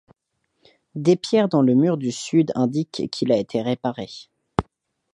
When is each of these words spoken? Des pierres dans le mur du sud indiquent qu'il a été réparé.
Des 0.95 1.15
pierres 1.15 1.47
dans 1.47 1.61
le 1.61 1.75
mur 1.75 1.95
du 1.97 2.11
sud 2.11 2.51
indiquent 2.55 3.03
qu'il 3.11 3.31
a 3.31 3.37
été 3.37 3.61
réparé. 3.61 4.09